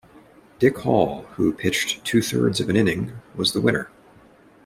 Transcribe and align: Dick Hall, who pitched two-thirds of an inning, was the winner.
Dick 0.57 0.79
Hall, 0.79 1.25
who 1.35 1.53
pitched 1.53 2.03
two-thirds 2.03 2.59
of 2.59 2.69
an 2.69 2.75
inning, 2.75 3.19
was 3.35 3.53
the 3.53 3.61
winner. 3.61 3.91